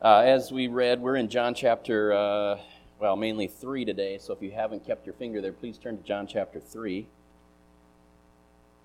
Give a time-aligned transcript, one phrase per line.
[0.00, 2.58] Uh, as we read, we're in John chapter, uh,
[3.00, 4.18] well, mainly 3 today.
[4.18, 7.08] So if you haven't kept your finger there, please turn to John chapter 3.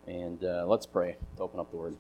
[0.07, 1.97] And uh, let's pray to open up the word.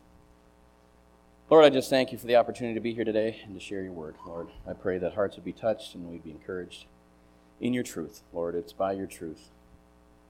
[1.51, 3.83] Lord, I just thank you for the opportunity to be here today and to share
[3.83, 4.47] your word, Lord.
[4.67, 6.85] I pray that hearts would be touched and we'd be encouraged
[7.61, 8.55] in your truth, Lord.
[8.55, 9.49] It's by your truth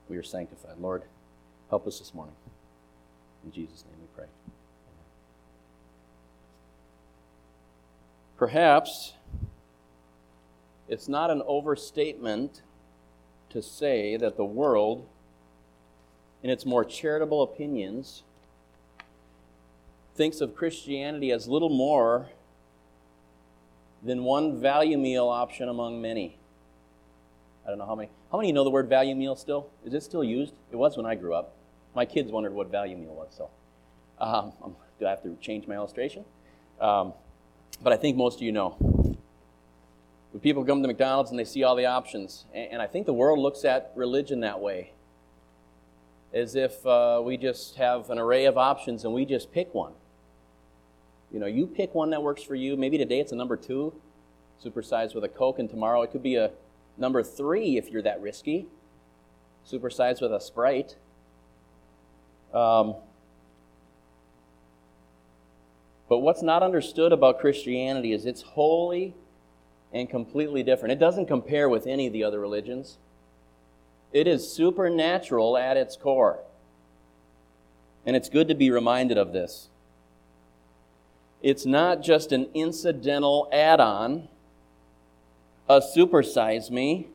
[0.10, 0.78] we are sanctified.
[0.78, 1.04] Lord,
[1.70, 2.36] help us this morning.
[3.46, 4.28] In Jesus' name we pray.
[8.44, 9.14] Perhaps
[10.90, 12.62] it's not an overstatement
[13.52, 15.08] to say that the world,
[16.44, 18.24] in its more charitable opinions,
[20.16, 22.32] thinks of Christianity as little more
[24.04, 26.36] than one value meal option among many.
[27.66, 28.10] I don't know how many.
[28.30, 29.70] How many know the word value meal still?
[29.86, 30.54] Is it still used?
[30.70, 31.54] It was when I grew up.
[31.96, 33.34] My kids wondered what value meal was.
[33.38, 33.50] So,
[34.20, 34.52] um,
[35.00, 36.26] do I have to change my illustration?
[36.82, 37.14] Um,
[37.82, 38.78] but I think most of you know.
[40.32, 43.14] When people come to McDonald's and they see all the options, and, I think the
[43.14, 44.92] world looks at religion that way,
[46.34, 49.94] as if uh, we just have an array of options and we just pick one.
[51.32, 52.76] You know, you pick one that works for you.
[52.76, 53.94] Maybe today it's a number two,
[54.64, 56.52] supersized with a Coke, and tomorrow it could be a
[56.98, 58.66] number three if you're that risky,
[59.70, 60.96] supersized with a Sprite.
[62.54, 62.96] Um,
[66.14, 69.16] but what's not understood about Christianity is it's wholly
[69.92, 70.92] and completely different.
[70.92, 73.00] It doesn't compare with any of the other religions.
[74.12, 76.38] It is supernatural at its core.
[78.06, 79.70] And it's good to be reminded of this.
[81.42, 84.28] It's not just an incidental add on,
[85.68, 87.08] a supersize me,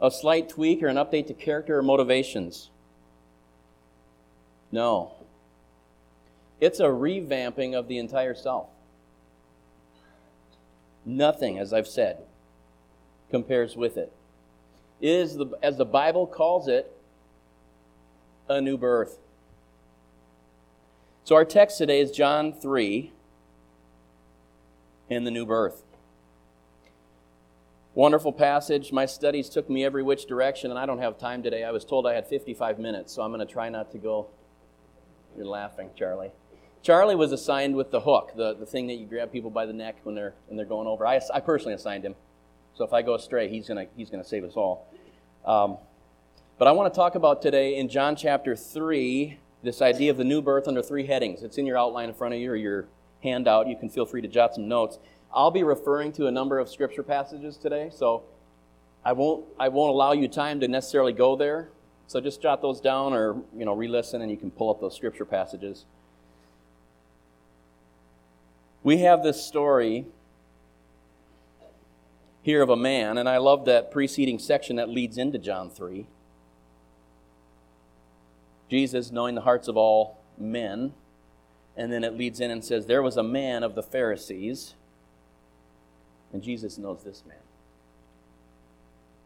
[0.00, 2.70] a slight tweak or an update to character or motivations.
[4.72, 5.12] No.
[6.60, 8.68] It's a revamping of the entire self.
[11.04, 12.18] Nothing, as I've said,
[13.30, 14.12] compares with it.
[15.00, 16.92] It is, the, as the Bible calls it,
[18.48, 19.18] a new birth.
[21.24, 23.12] So our text today is John 3
[25.10, 25.82] and the new birth.
[27.94, 28.92] Wonderful passage.
[28.92, 31.64] My studies took me every which direction, and I don't have time today.
[31.64, 34.28] I was told I had 55 minutes, so I'm going to try not to go.
[35.36, 36.30] You're laughing, Charlie.
[36.82, 39.72] Charlie was assigned with the hook, the, the thing that you grab people by the
[39.72, 41.06] neck when they're, when they're going over.
[41.06, 42.14] I, I personally assigned him.
[42.74, 44.86] So if I go astray, he's going he's gonna save us all.
[45.44, 45.78] Um,
[46.58, 50.24] but I want to talk about today in John chapter 3 this idea of the
[50.24, 51.42] new birth under three headings.
[51.42, 52.86] It's in your outline in front of you or your
[53.22, 53.66] handout.
[53.66, 54.98] You can feel free to jot some notes.
[55.32, 58.22] I'll be referring to a number of scripture passages today, so
[59.04, 61.70] I won't, I won't allow you time to necessarily go there.
[62.06, 64.94] So just jot those down or you know re-listen and you can pull up those
[64.94, 65.84] scripture passages.
[68.82, 70.06] We have this story
[72.42, 76.06] here of a man, and I love that preceding section that leads into John 3.
[78.70, 80.92] Jesus, knowing the hearts of all men,
[81.76, 84.74] and then it leads in and says, There was a man of the Pharisees,
[86.32, 87.36] and Jesus knows this man.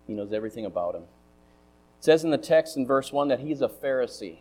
[0.06, 1.02] He knows everything about him.
[1.02, 4.38] It says in the text in verse 1 that he's a Pharisee.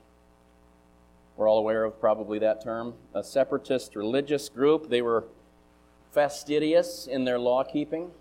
[1.38, 2.94] We're all aware of probably that term.
[3.14, 4.90] A separatist religious group.
[4.90, 5.26] They were
[6.12, 8.12] fastidious in their law keeping,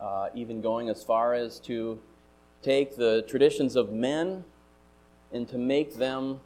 [0.00, 2.00] uh, even going as far as to
[2.62, 4.44] take the traditions of men
[5.32, 6.40] and to make them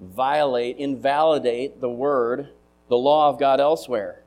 [0.00, 2.48] violate, invalidate the word,
[2.88, 4.22] the law of God elsewhere.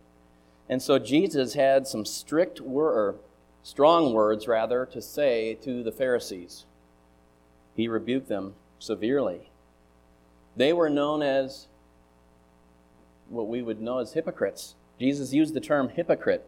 [0.70, 3.20] And so Jesus had some strict word,
[3.64, 6.66] strong words rather, to say to the Pharisees.
[7.76, 9.51] He rebuked them severely.
[10.56, 11.68] They were known as
[13.30, 14.76] what we would know as hypocrites.
[15.00, 16.46] Jesus used the term hypocrite.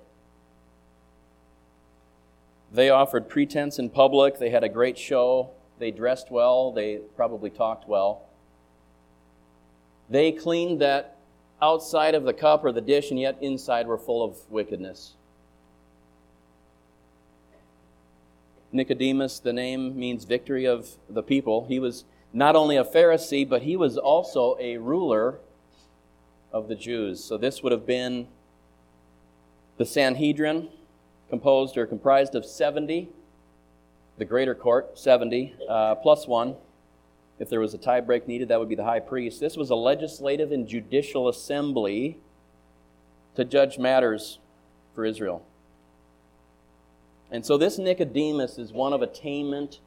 [2.71, 7.49] They offered pretense in public, they had a great show, they dressed well, they probably
[7.49, 8.23] talked well.
[10.09, 11.17] They cleaned that
[11.61, 15.13] outside of the cup or the dish, and yet inside were full of wickedness.
[18.71, 21.65] Nicodemus, the name means victory of the people.
[21.67, 25.39] He was not only a Pharisee, but he was also a ruler
[26.51, 27.23] of the Jews.
[27.23, 28.27] So this would have been
[29.77, 30.69] the Sanhedrin,
[31.29, 33.09] composed or comprised of 70,
[34.17, 36.55] the greater court, 70, uh, plus one.
[37.39, 39.39] If there was a tiebreak needed, that would be the high priest.
[39.39, 42.17] This was a legislative and judicial assembly
[43.35, 44.39] to judge matters
[44.93, 45.43] for Israel.
[47.31, 49.79] And so this Nicodemus is one of attainment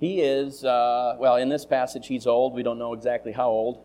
[0.00, 2.54] he is, uh, well, in this passage, he's old.
[2.54, 3.82] We don't know exactly how old.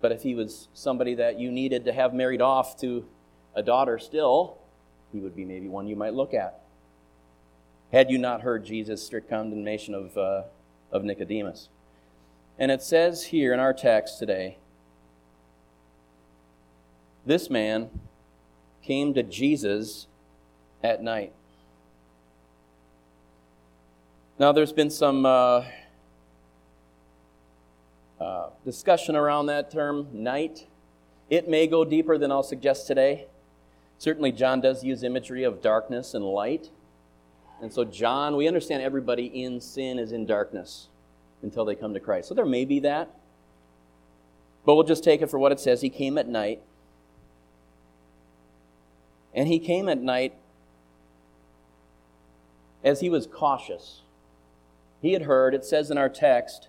[0.00, 3.04] But if he was somebody that you needed to have married off to
[3.54, 4.58] a daughter still,
[5.12, 6.60] he would be maybe one you might look at.
[7.92, 10.42] Had you not heard Jesus' strict condemnation of, uh,
[10.92, 11.68] of Nicodemus.
[12.58, 14.58] And it says here in our text today
[17.28, 17.90] this man
[18.82, 20.06] came to Jesus
[20.82, 21.32] at night.
[24.40, 25.64] Now, there's been some uh,
[28.20, 30.68] uh, discussion around that term, night.
[31.28, 33.26] It may go deeper than I'll suggest today.
[33.98, 36.70] Certainly, John does use imagery of darkness and light.
[37.60, 40.86] And so, John, we understand everybody in sin is in darkness
[41.42, 42.28] until they come to Christ.
[42.28, 43.10] So, there may be that.
[44.64, 45.80] But we'll just take it for what it says.
[45.80, 46.62] He came at night.
[49.34, 50.34] And he came at night
[52.84, 54.02] as he was cautious.
[55.00, 56.68] He had heard, it says in our text,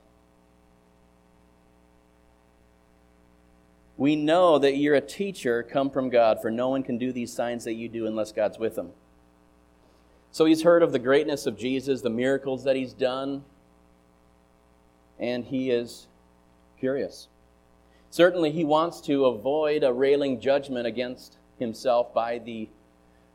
[3.98, 7.34] We know that you're a teacher come from God, for no one can do these
[7.34, 8.92] signs that you do unless God's with him.
[10.32, 13.44] So he's heard of the greatness of Jesus, the miracles that he's done,
[15.20, 16.08] and he is
[16.80, 17.28] curious.
[18.10, 22.70] Certainly, he wants to avoid a railing judgment against himself by the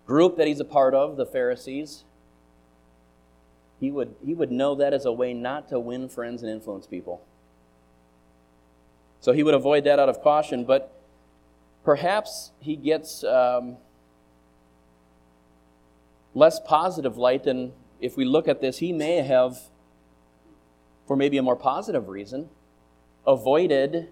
[0.07, 2.05] group that he's a part of, the Pharisees.
[3.85, 6.87] He would, he would know that as a way not to win friends and influence
[6.87, 7.23] people.
[9.21, 10.91] So he would avoid that out of caution, but
[11.85, 13.77] perhaps he gets um,
[16.33, 19.59] less positive light than if we look at this, he may have,
[21.07, 22.49] for maybe a more positive reason,
[23.27, 24.09] avoided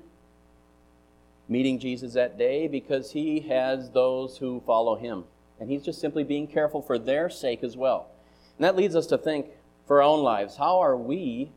[1.48, 5.24] meeting Jesus that day because he has those who follow him.
[5.58, 8.10] And he's just simply being careful for their sake as well.
[8.58, 9.46] And that leads us to think
[9.92, 11.52] for our own lives how are we,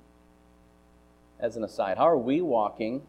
[1.39, 3.01] as an aside, how are we walking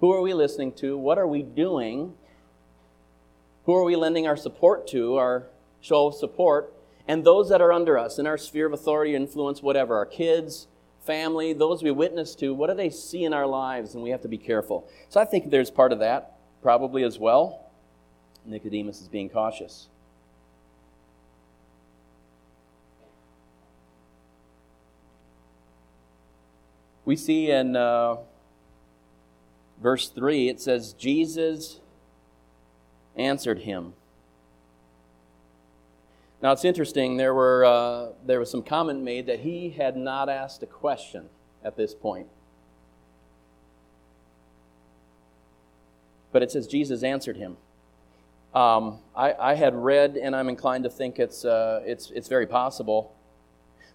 [0.00, 0.96] who are we listening to?
[0.96, 2.14] What are we doing?
[3.64, 5.46] Who are we lending our support to, our
[5.80, 6.74] show of support?
[7.06, 10.66] And those that are under us in our sphere of authority, influence, whatever, our kids,
[11.06, 13.94] family, those we witness to, what do they see in our lives?
[13.94, 14.88] And we have to be careful.
[15.10, 17.70] So I think there's part of that, probably as well.
[18.44, 19.88] Nicodemus is being cautious.
[27.04, 27.76] We see in.
[27.76, 28.16] Uh,
[29.80, 31.80] verse 3, it says, Jesus
[33.16, 33.94] answered him.
[36.42, 40.28] Now it's interesting, there, were, uh, there was some comment made that he had not
[40.28, 41.28] asked a question
[41.62, 42.26] at this point.
[46.32, 47.56] But it says Jesus answered him.
[48.54, 52.46] Um, I, I, had read, and I'm inclined to think it's, uh, it's, it's very
[52.46, 53.13] possible.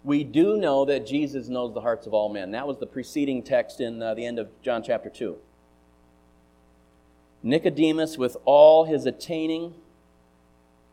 [0.03, 2.51] We do know that Jesus knows the hearts of all men.
[2.51, 5.37] That was the preceding text in uh, the end of John chapter 2.
[7.43, 9.73] Nicodemus, with all his attaining,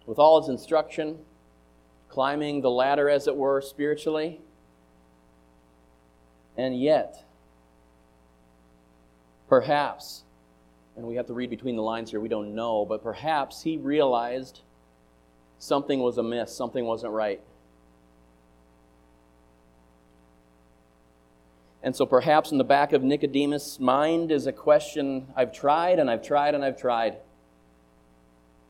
[0.06, 1.18] with all his instruction,
[2.08, 4.40] climbing the ladder, as it were, spiritually,
[6.56, 7.24] and yet,
[9.48, 10.22] perhaps,
[10.96, 13.76] and we have to read between the lines here, we don't know, but perhaps he
[13.76, 14.60] realized
[15.58, 17.40] something was amiss, something wasn't right.
[21.86, 26.10] And so perhaps in the back of Nicodemus' mind is a question I've tried and
[26.10, 27.18] I've tried and I've tried.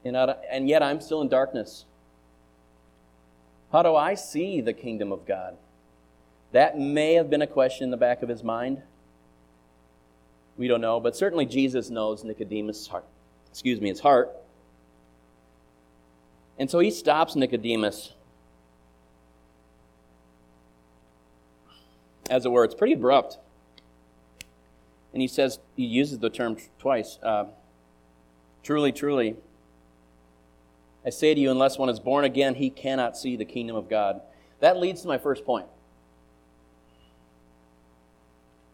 [0.04, 1.86] And yet I'm still in darkness.
[3.72, 5.56] How do I see the kingdom of God?
[6.52, 8.82] That may have been a question in the back of his mind.
[10.58, 13.06] We don't know, but certainly Jesus knows Nicodemus' heart.
[13.50, 14.30] Excuse me, his heart.
[16.58, 18.12] And so he stops Nicodemus
[22.30, 22.64] as it were.
[22.64, 23.38] It's pretty abrupt.
[25.12, 27.18] And he says, he uses the term twice.
[27.22, 27.46] Uh,
[28.62, 29.36] truly, truly,
[31.04, 33.88] I say to you, unless one is born again, he cannot see the kingdom of
[33.88, 34.20] God.
[34.60, 35.66] That leads to my first point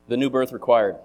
[0.08, 0.96] the new birth required.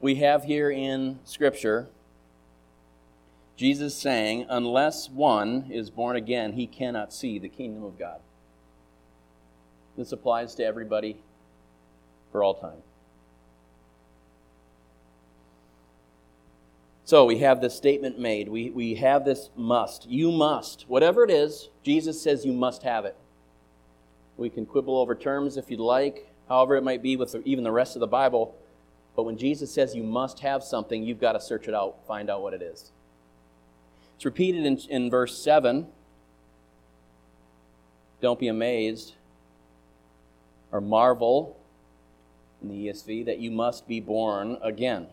[0.00, 1.88] We have here in Scripture
[3.60, 8.18] Jesus saying, unless one is born again, he cannot see the kingdom of God.
[9.98, 11.18] This applies to everybody
[12.32, 12.78] for all time.
[17.04, 18.48] So we have this statement made.
[18.48, 20.08] We, we have this must.
[20.08, 20.86] You must.
[20.88, 23.14] Whatever it is, Jesus says you must have it.
[24.38, 27.72] We can quibble over terms if you'd like, however it might be with even the
[27.72, 28.54] rest of the Bible.
[29.14, 32.30] But when Jesus says you must have something, you've got to search it out, find
[32.30, 32.92] out what it is.
[34.20, 35.86] It's repeated in, in verse 7.
[38.20, 39.14] Don't be amazed
[40.70, 41.56] or marvel
[42.60, 45.06] in the ESV that you must be born again.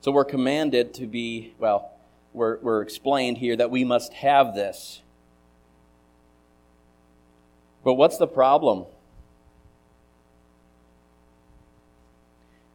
[0.00, 1.92] So we're commanded to be, well,
[2.32, 5.02] we're, we're explained here that we must have this.
[7.84, 8.86] But what's the problem?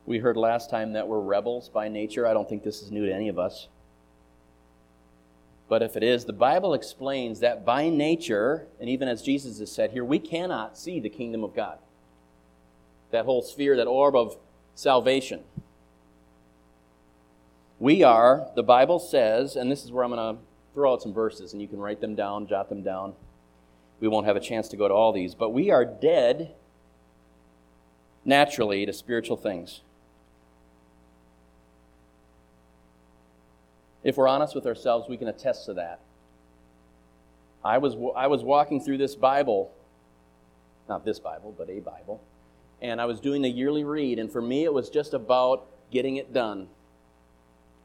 [0.05, 2.27] We heard last time that we're rebels by nature.
[2.27, 3.67] I don't think this is new to any of us.
[5.69, 9.71] But if it is, the Bible explains that by nature, and even as Jesus has
[9.71, 11.79] said here, we cannot see the kingdom of God.
[13.11, 14.37] That whole sphere, that orb of
[14.75, 15.43] salvation.
[17.79, 20.41] We are, the Bible says, and this is where I'm going to
[20.73, 23.13] throw out some verses, and you can write them down, jot them down.
[23.99, 26.53] We won't have a chance to go to all these, but we are dead
[28.25, 29.81] naturally to spiritual things.
[34.03, 35.99] If we're honest with ourselves, we can attest to that.
[37.63, 39.71] I was, I was walking through this Bible,
[40.89, 42.21] not this Bible, but a Bible,
[42.81, 46.17] and I was doing the yearly read, and for me it was just about getting
[46.17, 46.67] it done.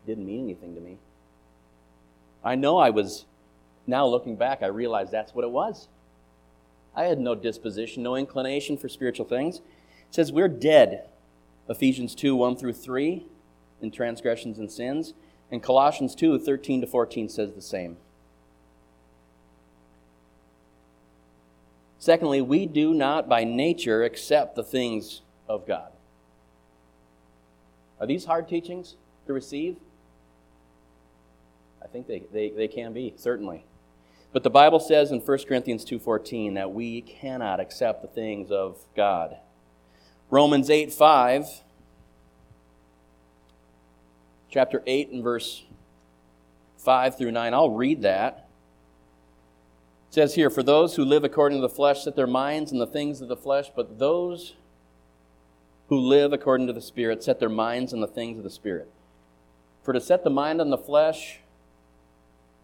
[0.05, 0.99] It didn't mean anything to me.
[2.43, 3.27] I know I was,
[3.87, 5.87] now looking back, I realized that's what it was.
[6.97, 9.59] I had no disposition, no inclination for spiritual things.
[9.59, 11.05] It says we're dead.
[11.69, 13.25] Ephesians 2 1 through 3,
[13.81, 15.15] in transgressions and sins.
[15.51, 17.97] And Colossians 2 13 to 14 says the same.
[21.99, 25.91] Secondly, we do not by nature accept the things of God.
[28.01, 29.77] Are these hard teachings to receive?
[31.83, 33.65] I think they, they, they can be, certainly.
[34.33, 38.79] But the Bible says in 1 Corinthians 2.14 that we cannot accept the things of
[38.95, 39.37] God.
[40.31, 41.63] Romans 8 5
[44.51, 45.65] chapter 8 and verse
[46.79, 47.55] 5 through 9.
[47.55, 48.49] I'll read that.
[50.11, 52.79] It says here, For those who live according to the flesh set their minds on
[52.79, 54.55] the things of the flesh, but those
[55.89, 58.91] who live according to the Spirit set their minds on the things of the Spirit.
[59.83, 61.41] For to set the mind on the flesh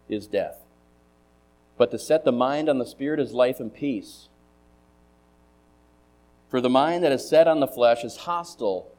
[0.07, 0.59] is death,
[1.77, 4.29] but to set the mind on the Spirit is life and peace.
[6.49, 8.91] For the mind that is set on the flesh is hostile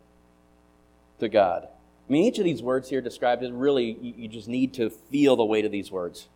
[1.21, 1.69] to God.
[2.09, 5.35] I mean, each of these words here described it really, you just need to feel
[5.35, 6.29] the weight of these words.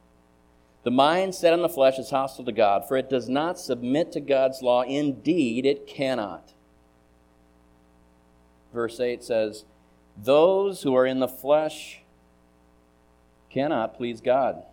[0.83, 4.11] The mind set on the flesh is hostile to God, for it does not submit
[4.13, 4.83] to God's law.
[4.83, 6.53] Indeed, it cannot.
[8.73, 9.65] Verse 8 says,
[10.17, 12.03] Those who are in the flesh
[13.49, 14.65] cannot please God.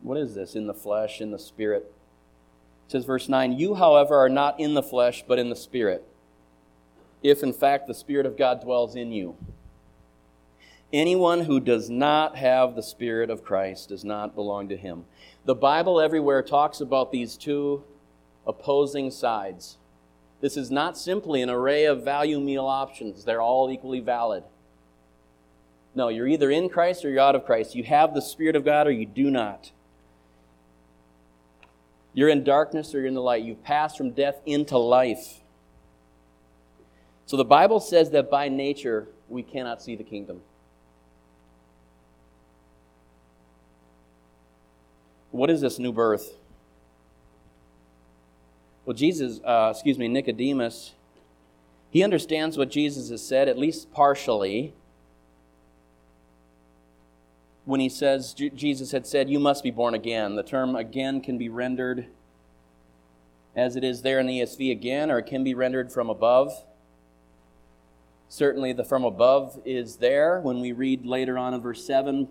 [0.00, 0.54] What is this?
[0.54, 1.92] In the flesh, in the spirit?
[2.86, 6.07] It says, verse 9, You, however, are not in the flesh, but in the spirit
[7.22, 9.36] if in fact the Spirit of God dwells in you.
[10.92, 15.04] Anyone who does not have the Spirit of Christ does not belong to him.
[15.44, 17.84] The Bible everywhere talks about these two
[18.46, 19.76] opposing sides.
[20.40, 24.44] This is not simply an array of value meal options, they're all equally valid.
[25.94, 27.74] No, you're either in Christ or you're out of Christ.
[27.74, 29.72] You have the Spirit of God or you do not.
[32.14, 33.42] You're in darkness or you're in the light.
[33.42, 35.40] You've passed from death into life.
[37.28, 40.40] So the Bible says that by nature we cannot see the kingdom.
[45.30, 46.38] What is this new birth?
[48.86, 50.94] Well, Jesus, uh, excuse me, Nicodemus,
[51.90, 54.72] he understands what Jesus has said, at least partially,
[57.66, 60.34] when he says, Jesus had said, You must be born again.
[60.34, 62.06] The term again can be rendered
[63.54, 66.64] as it is there in the ESV again, or it can be rendered from above.
[68.28, 72.28] Certainly, the from above is there when we read later on in verse 7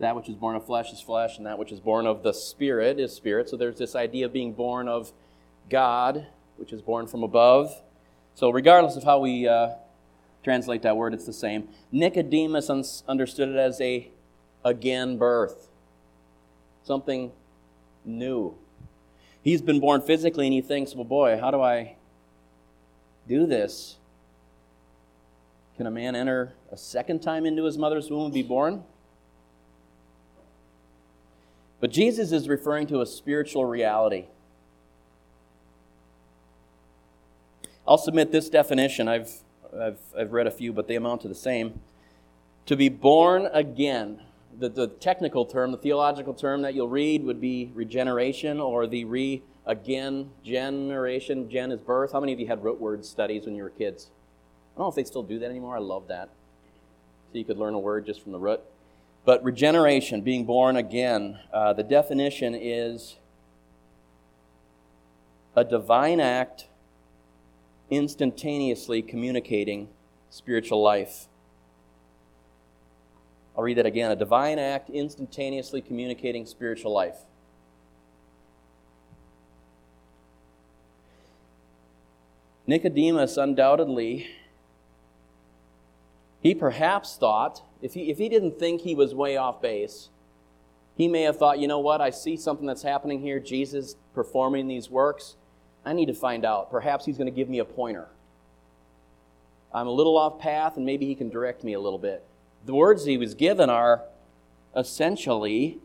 [0.00, 2.32] that which is born of flesh is flesh, and that which is born of the
[2.32, 3.48] Spirit is spirit.
[3.48, 5.12] So there's this idea of being born of
[5.68, 7.82] God, which is born from above.
[8.34, 9.70] So, regardless of how we uh,
[10.42, 11.68] translate that word, it's the same.
[11.92, 14.10] Nicodemus un- understood it as a
[14.64, 15.68] again birth,
[16.82, 17.32] something
[18.04, 18.56] new.
[19.42, 21.96] He's been born physically, and he thinks, well, boy, how do I
[23.30, 23.96] do this?
[25.76, 28.82] Can a man enter a second time into his mother's womb and be born?
[31.78, 34.26] But Jesus is referring to a spiritual reality.
[37.86, 39.06] I'll submit this definition.
[39.06, 39.32] I've,
[39.80, 41.80] I've, I've read a few, but they amount to the same.
[42.66, 44.20] To be born again.
[44.58, 49.04] The, the technical term, the theological term that you'll read would be regeneration or the
[49.04, 52.12] re again, generation, gen is birth.
[52.12, 54.10] How many of you had root word studies when you were kids?
[54.74, 55.76] I don't know if they still do that anymore.
[55.76, 56.28] I love that.
[57.30, 58.60] So you could learn a word just from the root.
[59.24, 63.16] But regeneration, being born again, uh, the definition is
[65.54, 66.66] a divine act
[67.90, 69.88] instantaneously communicating
[70.30, 71.28] spiritual life.
[73.56, 77.18] I'll read that again a divine act instantaneously communicating spiritual life.
[82.70, 84.28] Nicodemus undoubtedly,
[86.40, 90.08] he perhaps thought, if he, if he didn't think he was way off base,
[90.96, 94.68] he may have thought, you know what, I see something that's happening here, Jesus performing
[94.68, 95.34] these works.
[95.84, 96.70] I need to find out.
[96.70, 98.06] Perhaps he's going to give me a pointer.
[99.74, 102.22] I'm a little off path, and maybe he can direct me a little bit.
[102.66, 104.02] The words he was given are
[104.76, 105.78] essentially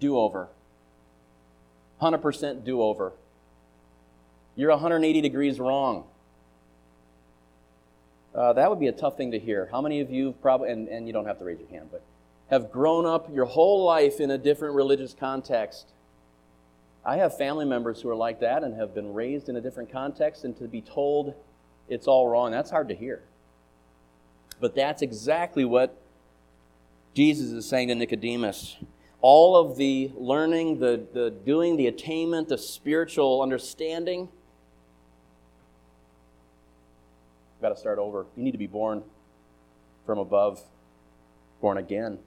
[0.00, 0.48] do over.
[2.00, 3.12] 100% do over.
[4.56, 6.04] You're 180 degrees wrong.
[8.34, 9.68] Uh, that would be a tough thing to hear.
[9.70, 12.02] How many of you probably, and, and you don't have to raise your hand, but
[12.50, 15.86] have grown up your whole life in a different religious context?
[17.04, 19.92] I have family members who are like that and have been raised in a different
[19.92, 21.34] context, and to be told
[21.88, 23.22] it's all wrong, that's hard to hear.
[24.60, 26.00] But that's exactly what
[27.12, 28.76] Jesus is saying to Nicodemus.
[29.20, 34.28] All of the learning, the, the doing, the attainment, the spiritual understanding,
[37.64, 38.26] got to start over.
[38.36, 39.02] You need to be born
[40.04, 40.60] from above,
[41.62, 42.18] born again.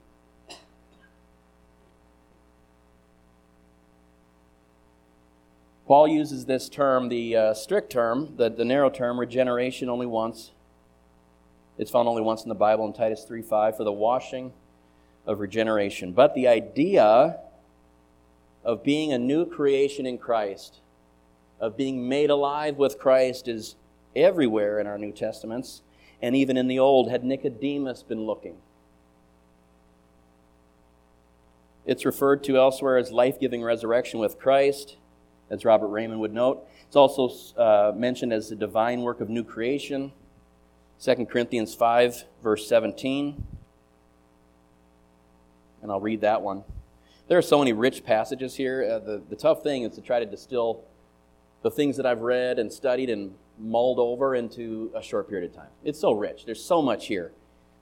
[5.86, 10.50] Paul uses this term, the uh, strict term, the, the narrow term, regeneration, only once.
[11.78, 14.52] It's found only once in the Bible in Titus 3:5 for the washing
[15.24, 16.10] of regeneration.
[16.10, 17.38] But the idea
[18.64, 20.80] of being a new creation in Christ,
[21.60, 23.76] of being made alive with Christ, is
[24.22, 25.82] everywhere in our New Testaments,
[26.20, 27.10] and even in the Old.
[27.10, 28.56] Had Nicodemus been looking?
[31.86, 34.96] It's referred to elsewhere as life giving resurrection with Christ
[35.50, 36.66] as Robert Reymond would note.
[36.86, 40.12] It's also uh, mentioned as the divine work of new creation.
[41.00, 43.46] 2 Corinthians 5, verse 17.
[45.80, 46.64] And I'll read that one.
[47.28, 48.88] There are so many rich passages here.
[48.90, 50.82] Uh, the, the tough thing is to try to distill
[51.62, 55.56] the things that I've read and studied and mulled over into a short period of
[55.56, 55.70] time.
[55.84, 56.44] It's so rich.
[56.44, 57.32] There's so much here.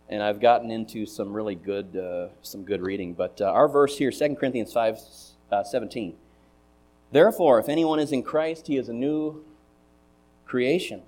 [0.08, 3.12] And I've gotten into some really good, uh, some good reading.
[3.14, 4.98] But uh, our verse here, 2 Corinthians 5,
[5.50, 6.14] uh, 17.
[7.10, 9.44] Therefore, if anyone is in Christ, he is a new
[10.44, 11.02] creation.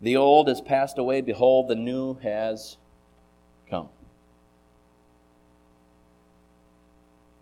[0.00, 2.76] The old has passed away, behold, the new has
[3.68, 3.88] come.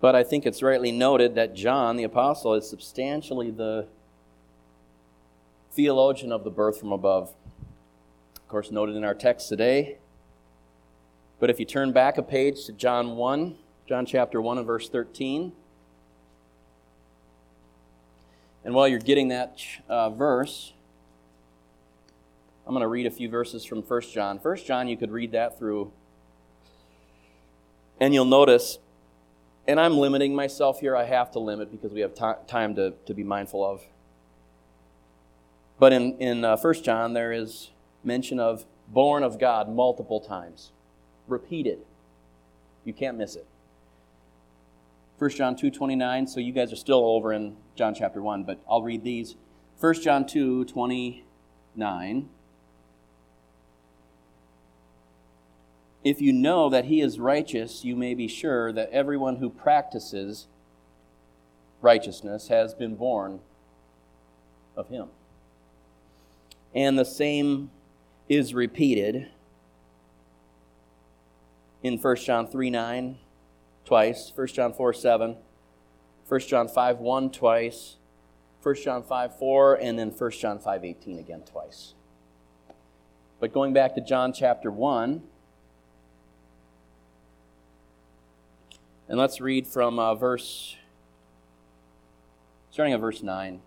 [0.01, 3.87] But I think it's rightly noted that John, the apostle, is substantially the
[5.77, 7.35] theologian of the birth from above.
[8.35, 9.99] Of course, noted in our text today.
[11.39, 14.89] But if you turn back a page to John 1, John chapter 1 and verse
[14.89, 15.53] 13,
[18.65, 20.73] and while you're getting that uh, verse,
[22.67, 24.39] I'm going to read a few verses from 1 John.
[24.39, 25.93] 1 John, you could read that through.
[28.01, 28.79] And you'll notice,
[29.69, 32.95] and I'm limiting myself here, I have to limit because we have t- time to,
[33.05, 33.83] to be mindful of.
[35.79, 37.71] But in, in uh, 1 John, there is
[38.03, 40.73] mention of born of God multiple times,
[41.27, 41.81] repeated.
[42.85, 43.47] You can't miss it.
[45.19, 48.83] 1 John 2:29, so you guys are still over in John chapter 1, but I'll
[48.83, 49.35] read these.
[49.81, 52.29] 1 John 2:29
[56.05, 60.47] If you know that he is righteous, you may be sure that everyone who practices
[61.81, 63.41] righteousness has been born
[64.77, 65.09] of him.
[66.75, 67.71] And the same
[68.29, 69.29] is repeated
[71.83, 73.19] in 1 John 3 9
[73.85, 75.37] twice, 1 John 4 7,
[76.29, 77.97] 1 John 5 1 twice,
[78.63, 81.95] 1 John 5 4, and then 1 John 5 18 again twice.
[83.39, 85.23] But going back to John chapter 1,
[89.09, 90.77] and let's read from uh, verse,
[92.71, 93.61] starting at verse 9.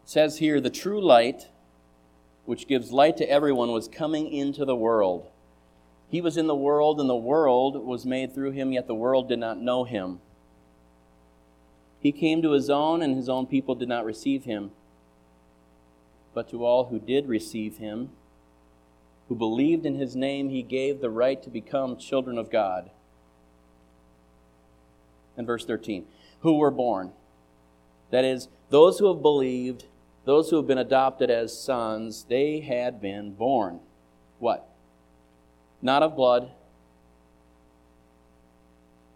[0.11, 1.47] says here, The true light,
[2.43, 5.29] which gives light to everyone, was coming into the world.
[6.09, 9.29] He was in the world, and the world was made through him, yet the world
[9.29, 10.19] did not know him.
[12.01, 14.71] He came to his own, and his own people did not receive him.
[16.33, 18.09] But to all who did receive him,
[19.29, 22.89] who believed in his name, he gave the right to become children of God.
[25.37, 26.05] And verse 13,
[26.41, 27.13] who were born.
[28.09, 29.85] That is, those who have believed,
[30.25, 33.79] those who have been adopted as sons, they had been born.
[34.39, 34.67] What?
[35.81, 36.51] not of blood.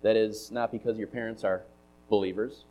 [0.02, 1.64] That is not because your parents are
[2.10, 2.64] believers.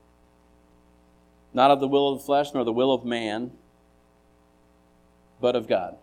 [1.52, 3.52] not of the will of the flesh nor the will of man,
[5.40, 5.96] but of God.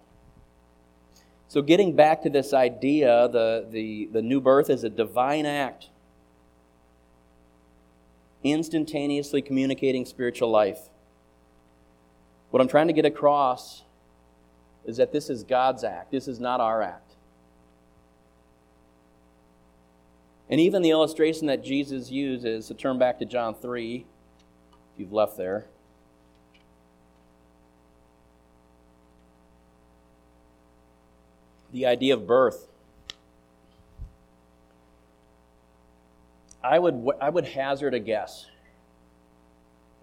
[1.50, 5.89] So, getting back to this idea, the, the, the new birth is a divine act,
[8.44, 10.89] instantaneously communicating spiritual life.
[12.52, 13.84] What I'm trying to get across
[14.86, 17.14] is that this is God's act, this is not our act.
[20.50, 24.06] And even the illustration that Jesus uses, to turn back to John 3,
[24.94, 25.66] if you've left there.
[31.72, 32.68] The idea of birth.
[36.62, 38.46] I would, I would hazard a guess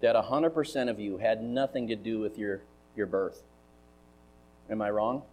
[0.01, 2.61] that 100% of you had nothing to do with your,
[2.95, 3.41] your birth.
[4.69, 5.23] Am I wrong?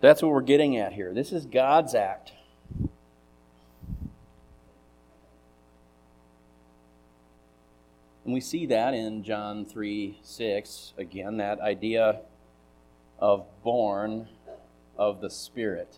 [0.00, 1.12] That's what we're getting at here.
[1.12, 2.32] This is God's act.
[8.24, 12.20] And we see that in John 3 6, again, that idea
[13.20, 14.28] of born
[14.98, 15.96] of the Spirit.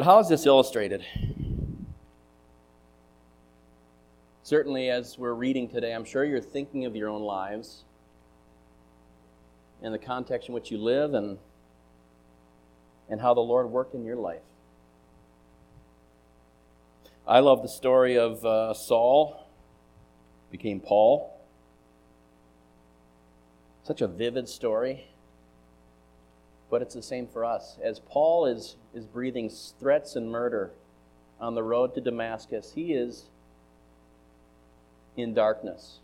[0.00, 1.04] But how is this illustrated?
[4.42, 7.84] Certainly, as we're reading today, I'm sure you're thinking of your own lives
[9.82, 11.36] and the context in which you live and,
[13.10, 14.40] and how the Lord worked in your life.
[17.28, 19.48] I love the story of uh, Saul,
[20.50, 21.38] became Paul.
[23.82, 25.09] Such a vivid story.
[26.70, 27.76] But it's the same for us.
[27.82, 30.70] As Paul is, is breathing threats and murder
[31.40, 33.24] on the road to Damascus, he is
[35.16, 35.98] in darkness.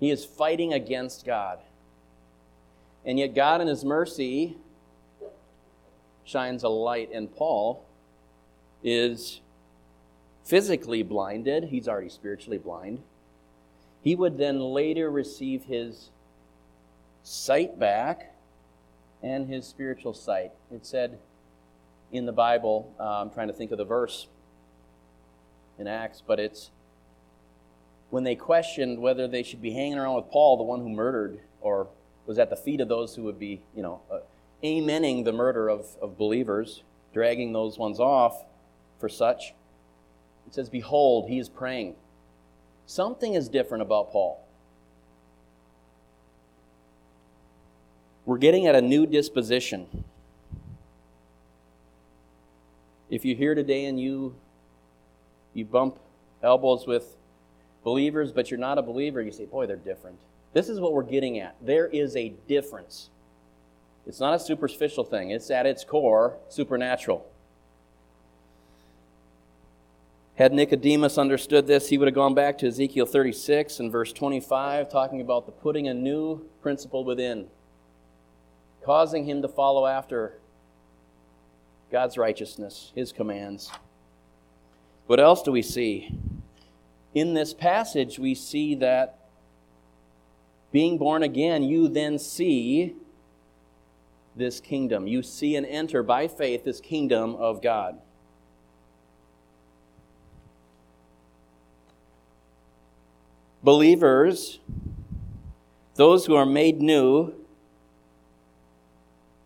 [0.00, 1.60] He is fighting against God.
[3.04, 4.56] And yet, God, in His mercy,
[6.24, 7.84] shines a light, and Paul
[8.82, 9.40] is
[10.44, 11.64] physically blinded.
[11.64, 13.02] He's already spiritually blind.
[14.02, 16.10] He would then later receive his
[17.22, 18.31] sight back
[19.22, 20.52] and his spiritual sight.
[20.72, 21.18] It said
[22.10, 24.26] in the Bible, uh, I'm trying to think of the verse
[25.78, 26.70] in Acts, but it's
[28.10, 31.40] when they questioned whether they should be hanging around with Paul, the one who murdered
[31.60, 31.88] or
[32.26, 34.18] was at the feet of those who would be, you know, uh,
[34.62, 36.82] amening the murder of, of believers,
[37.12, 38.44] dragging those ones off
[39.00, 39.54] for such.
[40.46, 41.94] It says, Behold, he is praying.
[42.86, 44.41] Something is different about Paul.
[48.32, 50.04] We're getting at a new disposition.
[53.10, 54.34] If you're here today and you
[55.52, 55.98] you bump
[56.42, 57.14] elbows with
[57.84, 60.16] believers, but you're not a believer, you say, boy, they're different.
[60.54, 61.56] This is what we're getting at.
[61.60, 63.10] There is a difference.
[64.06, 67.26] It's not a superficial thing, it's at its core supernatural.
[70.36, 74.90] Had Nicodemus understood this, he would have gone back to Ezekiel 36 and verse 25,
[74.90, 77.48] talking about the putting a new principle within,
[78.84, 80.38] causing him to follow after
[81.90, 83.70] God's righteousness, his commands.
[85.06, 86.18] What else do we see?
[87.14, 89.18] in this passage, we see that
[90.70, 92.94] being born again, you then see
[94.34, 95.06] this kingdom.
[95.06, 97.98] You see and enter by faith this kingdom of God.
[103.62, 104.58] Believers,
[105.96, 107.34] those who are made new,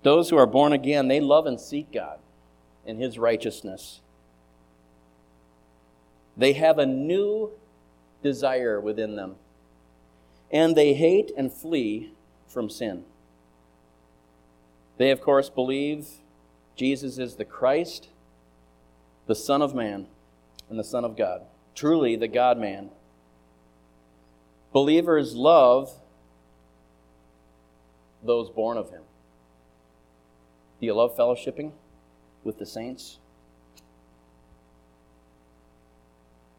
[0.06, 2.20] those who are born again, they love and seek God
[2.86, 4.00] and His righteousness.
[6.36, 7.50] They have a new
[8.22, 9.34] desire within them,
[10.48, 12.12] and they hate and flee
[12.46, 13.02] from sin.
[14.96, 16.06] They, of course, believe
[16.76, 18.08] Jesus is the Christ,
[19.26, 20.06] the Son of Man,
[20.70, 21.42] and the Son of God,
[21.74, 22.90] truly the God man.
[24.72, 25.90] Believers love
[28.22, 29.02] those born of Him.
[30.80, 31.72] Do you love fellowshipping
[32.44, 33.18] with the saints?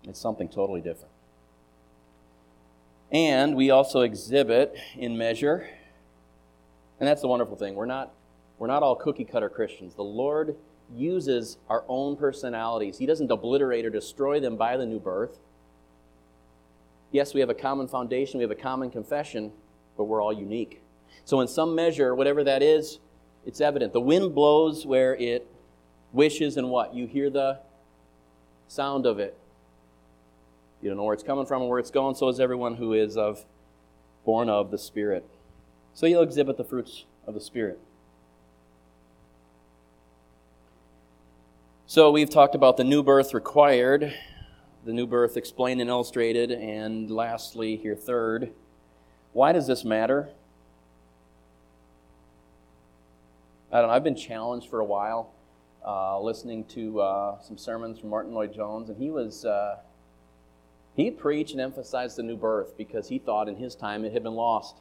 [0.07, 1.11] It's something totally different.
[3.11, 5.69] And we also exhibit in measure,
[6.99, 7.75] and that's the wonderful thing.
[7.75, 8.11] We're not,
[8.57, 9.95] we're not all cookie cutter Christians.
[9.95, 10.55] The Lord
[10.95, 15.37] uses our own personalities, He doesn't obliterate or destroy them by the new birth.
[17.11, 19.51] Yes, we have a common foundation, we have a common confession,
[19.95, 20.81] but we're all unique.
[21.23, 22.99] So, in some measure, whatever that is,
[23.47, 23.93] it's evident.
[23.93, 25.47] The wind blows where it
[26.11, 26.93] wishes, and what?
[26.93, 27.59] You hear the
[28.67, 29.37] sound of it.
[30.81, 32.91] You don't know where it's coming from or where it's going, so is everyone who
[32.91, 33.45] is of
[34.25, 35.25] born of the Spirit.
[35.93, 37.79] So you'll exhibit the fruits of the Spirit.
[41.85, 44.13] So we've talked about the new birth required,
[44.83, 48.51] the new birth explained and illustrated, and lastly, here, third,
[49.31, 50.27] why does this matter?
[53.71, 53.93] I don't know.
[53.93, 55.33] I've been challenged for a while
[55.85, 59.77] uh, listening to uh, some sermons from Martyn Lloyd-Jones, and he was uh,
[60.95, 64.23] he preached and emphasized the new birth because he thought in his time it had
[64.23, 64.77] been lost.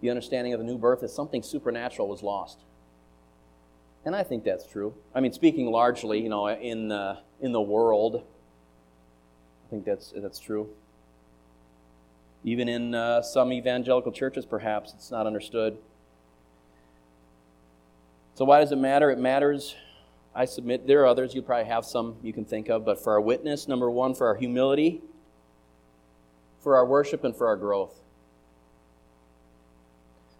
[0.00, 2.58] The understanding of the new birth is something supernatural was lost,
[4.04, 4.94] and I think that's true.
[5.14, 8.22] I mean, speaking largely, you know, in the, in the world,
[9.66, 10.68] I think that's that's true.
[12.42, 15.78] Even in uh, some evangelical churches, perhaps it's not understood.
[18.34, 19.10] So, why does it matter?
[19.10, 19.76] It matters.
[20.34, 23.12] I submit, there are others, you probably have some you can think of, but for
[23.12, 25.00] our witness, number one, for our humility,
[26.58, 28.00] for our worship, and for our growth.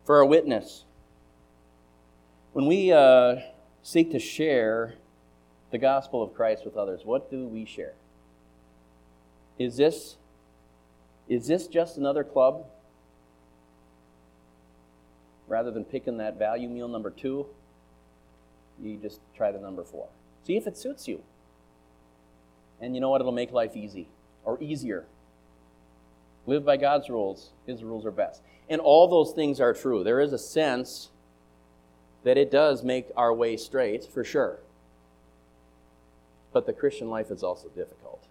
[0.05, 0.85] For our witness,
[2.53, 3.37] when we uh,
[3.85, 4.95] seek to share
[5.71, 7.95] the gospel of Christ with others, what do we share?
[9.57, 10.17] Is this,
[11.29, 12.67] is this just another club?
[15.47, 17.47] Rather than picking that value meal number two?
[18.83, 20.09] You just try the number four.
[20.47, 21.23] See if it suits you.
[22.81, 23.21] And you know what?
[23.21, 24.09] It'll make life easy
[24.45, 25.07] or easier.
[26.47, 27.51] Live by God's rules.
[27.67, 28.43] His rules are best.
[28.69, 30.05] And all those things are true.
[30.05, 31.11] There is a sense
[32.25, 34.59] that it does make our way straight, for sure.
[36.53, 38.27] But the Christian life is also difficult.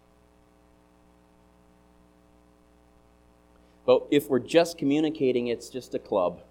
[3.86, 6.42] But if we're just communicating, it's just a club.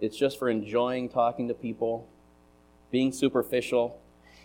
[0.00, 2.06] It's just for enjoying talking to people,
[2.90, 4.00] being superficial,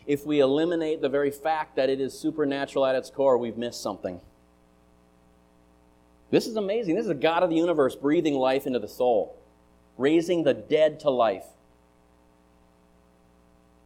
[0.08, 3.82] if we eliminate the very fact that it is supernatural at its core, we've missed
[3.82, 4.22] something.
[6.32, 6.96] This is amazing.
[6.96, 9.38] This is a God of the universe breathing life into the soul,
[9.98, 11.46] raising the dead to life.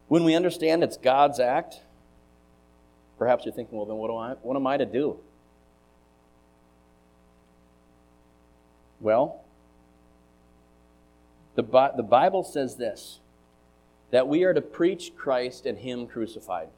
[0.08, 1.80] When we understand it's God's act,
[3.18, 5.20] perhaps you're thinking, well, then what, I, what am I to do?
[9.00, 9.42] Well,
[11.54, 11.62] the,
[11.96, 13.20] the Bible says this
[14.10, 16.68] that we are to preach Christ and Him crucified.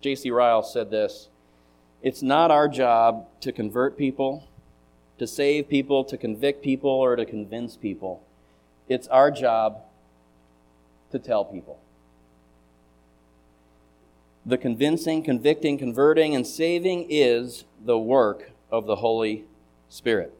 [0.00, 0.30] J.C.
[0.30, 1.28] Ryle said this
[2.02, 4.48] It's not our job to convert people,
[5.18, 8.22] to save people, to convict people, or to convince people.
[8.88, 9.82] It's our job
[11.12, 11.78] to tell people.
[14.44, 19.44] The convincing, convicting, converting, and saving is the work of the Holy
[19.88, 20.36] Spirit.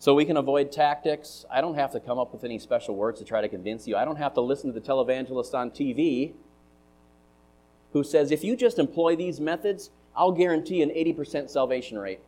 [0.00, 1.44] So we can avoid tactics.
[1.50, 3.96] I don't have to come up with any special words to try to convince you.
[3.96, 6.32] I don't have to listen to the televangelist on TV
[7.92, 12.20] who says, if you just employ these methods, I'll guarantee an 80% salvation rate.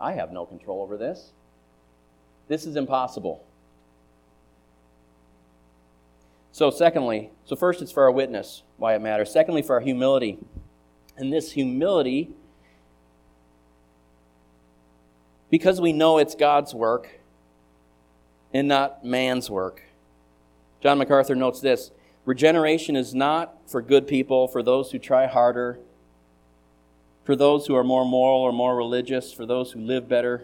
[0.00, 1.32] I have no control over this.
[2.48, 3.44] This is impossible.
[6.50, 9.30] So, secondly, so first it's for our witness, why it matters.
[9.30, 10.38] Secondly, for our humility.
[11.16, 12.30] And this humility
[15.50, 17.20] because we know it's God's work
[18.52, 19.82] and not man's work.
[20.80, 21.90] John MacArthur notes this
[22.24, 25.78] regeneration is not for good people, for those who try harder,
[27.24, 30.42] for those who are more moral or more religious, for those who live better,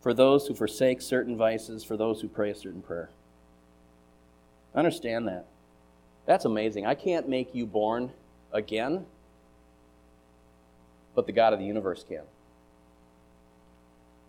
[0.00, 3.10] for those who forsake certain vices, for those who pray a certain prayer.
[4.74, 5.46] Understand that.
[6.26, 6.86] That's amazing.
[6.86, 8.10] I can't make you born
[8.52, 9.06] again,
[11.14, 12.22] but the God of the universe can.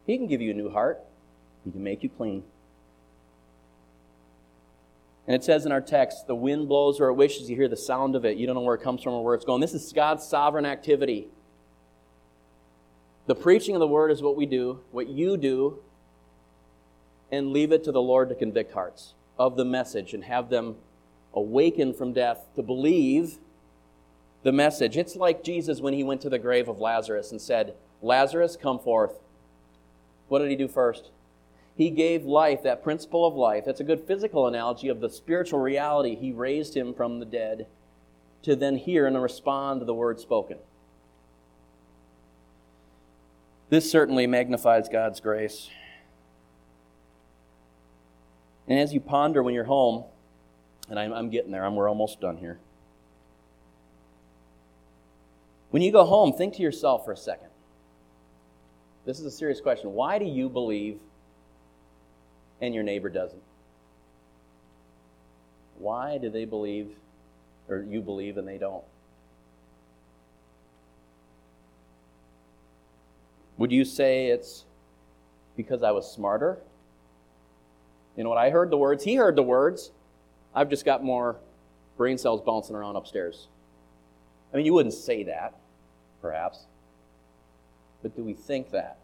[0.06, 1.02] He can give you a new heart,
[1.64, 2.44] He can make you clean.
[5.26, 7.78] And it says in our text, the wind blows where it wishes, you hear the
[7.78, 9.62] sound of it, you don't know where it comes from or where it's going.
[9.62, 11.28] This is God's sovereign activity.
[13.26, 15.80] The preaching of the word is what we do, what you do,
[17.32, 20.76] and leave it to the Lord to convict hearts of the message and have them
[21.34, 23.38] awaken from death to believe
[24.44, 24.98] the message.
[24.98, 28.78] It's like Jesus when he went to the grave of Lazarus and said, Lazarus, come
[28.78, 29.20] forth.
[30.28, 31.12] What did he do first?
[31.76, 33.66] He gave life, that principle of life.
[33.66, 36.16] That's a good physical analogy of the spiritual reality.
[36.16, 37.68] He raised him from the dead
[38.44, 40.58] to then hear and respond to the word spoken.
[43.70, 45.70] This certainly magnifies God's grace.
[48.68, 50.04] And as you ponder when you're home,
[50.90, 52.60] and I'm, I'm getting there, I'm, we're almost done here.
[55.72, 57.50] When you go home, think to yourself for a second
[59.06, 59.94] this is a serious question.
[59.94, 61.00] Why do you believe
[62.62, 63.42] and your neighbor doesn't?
[65.78, 66.92] Why do they believe,
[67.68, 68.84] or you believe and they don't?
[73.58, 74.66] Would you say it's
[75.56, 76.58] because I was smarter?
[78.16, 78.38] You know what?
[78.38, 79.92] I heard the words, he heard the words.
[80.56, 81.38] I've just got more
[81.98, 83.48] brain cells bouncing around upstairs.
[84.54, 85.56] I mean, you wouldn't say that,
[86.22, 86.66] perhaps.
[88.04, 88.98] But do we think that?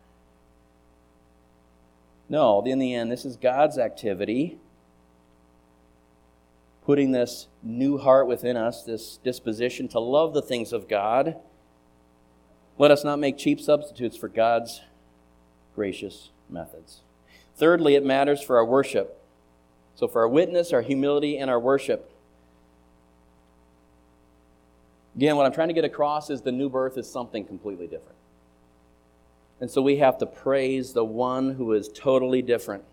[2.27, 4.59] No, in the end, this is God's activity,
[6.85, 11.37] putting this new heart within us, this disposition to love the things of God.
[12.77, 14.81] Let us not make cheap substitutes for God's
[15.75, 16.99] gracious methods.
[17.55, 19.15] Thirdly, it matters for our worship.
[19.95, 22.09] So, for our witness, our humility, and our worship.
[25.15, 28.18] Again, what I'm trying to get across is the new birth is something completely different.
[29.61, 32.83] And so we have to praise the one who is totally different.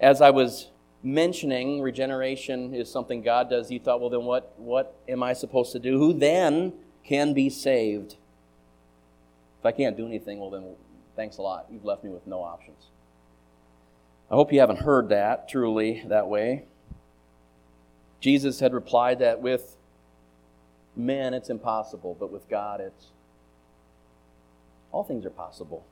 [0.00, 0.68] As I was
[1.02, 3.70] mentioning, regeneration is something God does.
[3.70, 5.98] You thought, well, then what, what am I supposed to do?
[5.98, 6.72] Who then
[7.04, 8.16] can be saved?
[9.60, 10.76] If I can't do anything, well, then
[11.16, 11.66] thanks a lot.
[11.70, 12.86] You've left me with no options.
[14.30, 16.64] I hope you haven't heard that truly that way.
[18.20, 19.76] Jesus had replied that with
[20.96, 23.08] men it's impossible, but with God it's
[24.94, 25.84] all things are possible.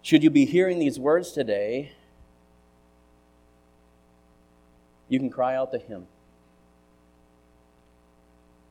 [0.00, 1.92] Should you be hearing these words today,
[5.10, 6.06] you can cry out to Him.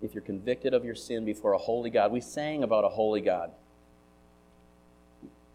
[0.02, 3.21] If you're convicted of your sin before a holy God, we sang about a holy
[3.21, 3.52] God.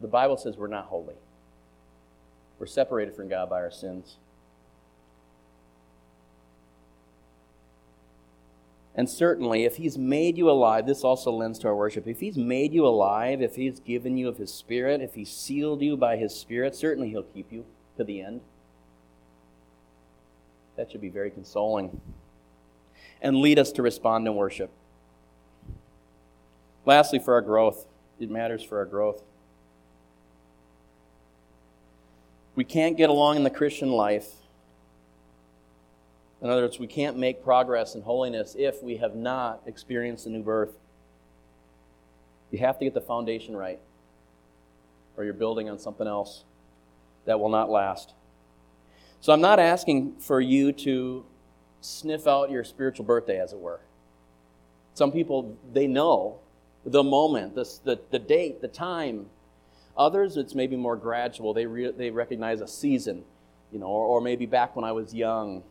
[0.01, 1.17] The Bible says we're not holy.
[2.61, 4.17] We're separated from God by our sins.
[8.99, 12.09] And certainly, if He's made you alive, this also lends to our worship.
[12.09, 15.83] If He's made you alive, if He's given you of His Spirit, if He's sealed
[15.83, 17.65] you by His Spirit, certainly He'll keep you
[17.97, 18.41] to the end.
[20.75, 22.01] That should be very consoling
[23.23, 24.71] and lead us to respond in worship.
[26.85, 27.87] Lastly, for our growth,
[28.19, 29.23] it matters for our growth.
[32.57, 34.29] We can't get along in the Christian life.
[36.41, 40.31] In other words, we can't make progress in holiness if we have not experienced the
[40.31, 40.73] new birth.
[42.51, 43.81] You have to get the foundation right,
[45.17, 46.45] or you're building on something else
[47.25, 48.15] that will not last.
[49.21, 51.27] So I'm not asking for you to
[51.81, 53.81] sniff out your spiritual birthday, as it were.
[54.95, 56.39] Some people, they know
[56.87, 59.27] the moment, the, the, the date, the time,
[59.99, 61.53] Others, it's maybe more gradual.
[61.53, 63.25] They, re- they recognize a season,
[63.73, 65.65] you know, or, or maybe back when I was young,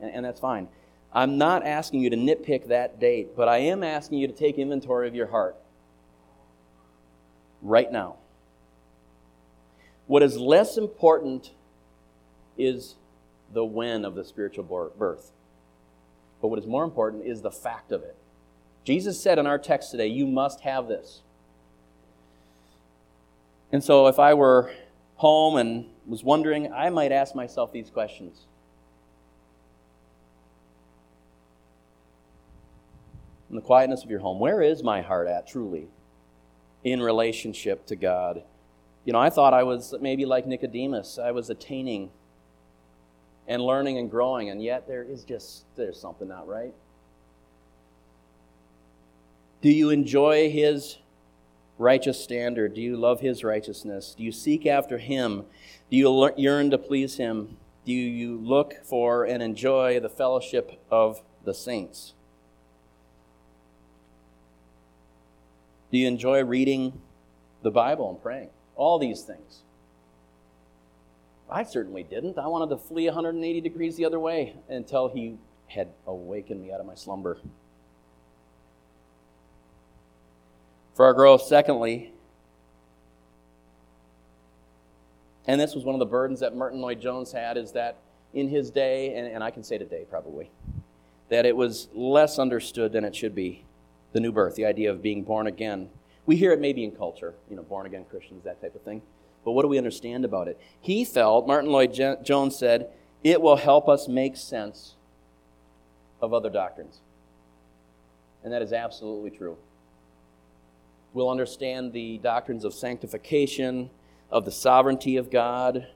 [0.00, 0.68] and, and that's fine.
[1.12, 4.58] I'm not asking you to nitpick that date, but I am asking you to take
[4.58, 5.56] inventory of your heart
[7.62, 8.16] right now.
[10.06, 11.52] What is less important
[12.56, 12.96] is
[13.52, 14.64] the when of the spiritual
[14.98, 15.32] birth.
[16.40, 18.16] But what is more important is the fact of it.
[18.84, 21.22] Jesus said in our text today, You must have this.
[23.70, 24.72] And so if I were
[25.16, 28.46] home and was wondering, I might ask myself these questions.
[33.50, 35.88] In the quietness of your home, where is my heart at truly
[36.84, 38.42] in relationship to God?
[39.04, 41.18] You know, I thought I was maybe like Nicodemus.
[41.18, 42.10] I was attaining
[43.46, 46.74] and learning and growing, and yet there is just there's something not right.
[49.62, 50.98] Do you enjoy his
[51.78, 52.74] righteous standard?
[52.74, 54.14] Do you love His righteousness?
[54.16, 55.44] Do you seek after Him?
[55.90, 57.56] Do you yearn to please Him?
[57.86, 62.14] Do you look for and enjoy the fellowship of the saints?
[65.90, 67.00] Do you enjoy reading
[67.62, 68.50] the Bible and praying?
[68.76, 69.62] All these things.
[71.50, 72.38] I certainly didn't.
[72.38, 76.80] I wanted to flee 180 degrees the other way until He had awakened me out
[76.80, 77.38] of my slumber.
[80.98, 81.42] for our growth.
[81.42, 82.12] Secondly,
[85.46, 87.98] and this was one of the burdens that Martyn Lloyd-Jones had, is that
[88.34, 90.50] in his day, and, and I can say today probably,
[91.28, 93.64] that it was less understood than it should be.
[94.18, 95.90] The new birth, the idea of being born again.
[96.26, 99.00] We hear it maybe in culture, you know, born again Christians, that type of thing.
[99.44, 100.58] But what do we understand about it?
[100.80, 102.90] He felt, Martyn Lloyd-Jones said,
[103.22, 104.96] it will help us make sense
[106.20, 106.98] of other doctrines.
[108.42, 109.56] And that is absolutely true.
[111.12, 113.88] We'll understand the doctrines of sanctification,
[114.32, 115.86] of the sovereignty of God,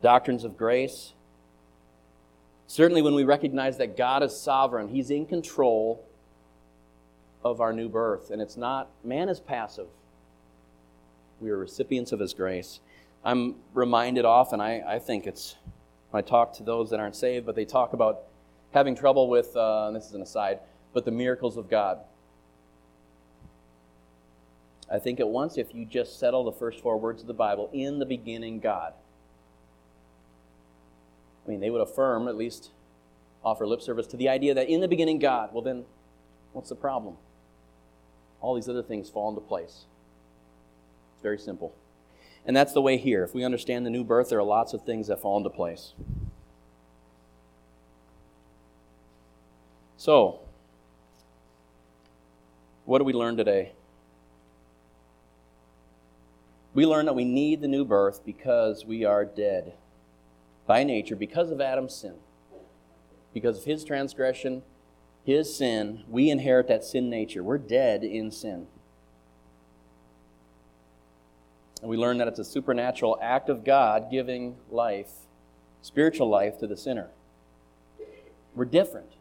[0.00, 1.12] doctrines of grace.
[2.66, 6.06] Certainly, when we recognize that God is sovereign, He's in control
[7.44, 8.30] of our new birth.
[8.30, 9.86] And it's not, man is passive.
[11.40, 12.80] We are recipients of His grace.
[13.24, 15.56] I'm reminded often, I, I think it's,
[16.12, 18.22] I talk to those that aren't saved, but they talk about
[18.72, 20.60] having trouble with, uh, this is an aside,
[20.92, 21.98] but the miracles of God.
[24.90, 27.70] I think, at once if you just settle the first four words of the Bible
[27.72, 28.92] in the beginning, God.
[31.46, 32.70] I mean, they would affirm, at least
[33.44, 35.50] offer lip service to the idea that in the beginning, God.
[35.52, 35.84] Well, then,
[36.52, 37.16] what's the problem?
[38.40, 39.84] All these other things fall into place.
[41.14, 41.74] It's very simple.
[42.46, 43.22] And that's the way here.
[43.22, 45.92] If we understand the new birth, there are lots of things that fall into place.
[49.96, 50.40] So,
[52.86, 53.72] what do we learn today?
[56.72, 59.74] We learn that we need the new birth because we are dead
[60.66, 62.14] by nature because of Adam's sin.
[63.34, 64.62] Because of his transgression,
[65.24, 67.42] his sin, we inherit that sin nature.
[67.42, 68.66] We're dead in sin.
[71.80, 75.10] And we learn that it's a supernatural act of God giving life,
[75.82, 77.08] spiritual life, to the sinner.
[78.54, 79.12] We're different.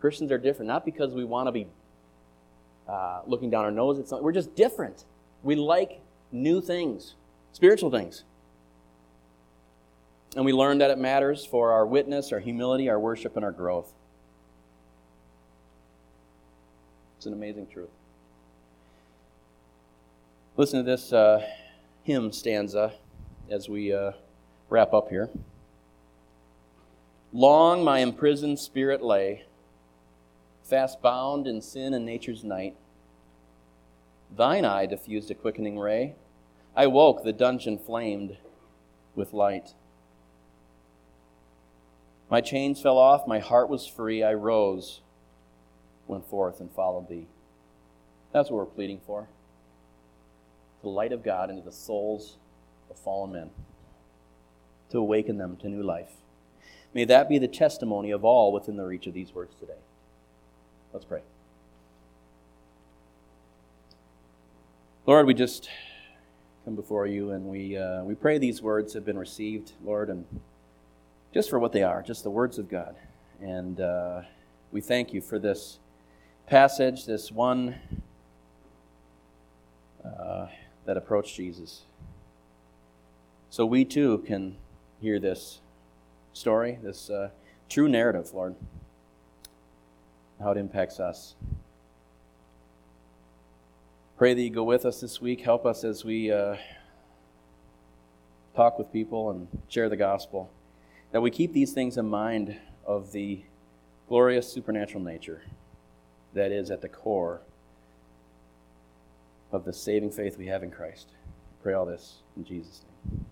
[0.00, 1.66] Christians are different, not because we want to be
[2.88, 4.24] uh, looking down our nose at something.
[4.24, 5.04] We're just different.
[5.42, 6.00] We like
[6.32, 7.14] new things,
[7.52, 8.24] spiritual things.
[10.36, 13.50] And we learn that it matters for our witness, our humility, our worship, and our
[13.50, 13.92] growth.
[17.20, 17.90] It's an amazing truth.
[20.56, 21.46] Listen to this uh,
[22.02, 22.94] hymn stanza
[23.50, 24.12] as we uh,
[24.70, 25.28] wrap up here.
[27.34, 29.44] Long my imprisoned spirit lay,
[30.62, 32.74] fast bound in sin and nature's night.
[34.34, 36.14] Thine eye diffused a quickening ray.
[36.74, 38.38] I woke, the dungeon flamed
[39.14, 39.74] with light.
[42.30, 44.22] My chains fell off, my heart was free.
[44.22, 45.02] I rose,
[46.10, 47.26] went forth, and followed thee.
[48.32, 49.28] That's what we're pleading for
[50.82, 52.36] the light of God into the souls
[52.90, 53.50] of fallen men,
[54.90, 56.12] to awaken them to new life.
[56.94, 59.78] May that be the testimony of all within the reach of these words today.
[60.92, 61.20] Let's pray.
[65.06, 65.68] Lord, we just
[66.64, 70.24] come before you and we, uh, we pray these words have been received, Lord, and
[71.32, 72.96] just for what they are, just the words of God.
[73.40, 74.22] And uh,
[74.72, 75.78] we thank you for this
[76.50, 77.76] passage, this one
[80.04, 80.48] uh,
[80.84, 81.82] that approached Jesus.
[83.50, 84.56] So we too can
[85.00, 85.60] hear this
[86.32, 87.30] story, this uh,
[87.68, 88.56] true narrative, Lord,
[90.42, 91.36] how it impacts us.
[94.18, 95.42] Pray that you go with us this week.
[95.42, 96.56] Help us as we uh,
[98.56, 100.50] talk with people and share the gospel.
[101.12, 103.44] That we keep these things in mind of the
[104.08, 105.42] glorious supernatural nature
[106.34, 107.40] that is at the core
[109.52, 111.08] of the saving faith we have in Christ.
[111.62, 113.26] Pray all this in Jesus' name.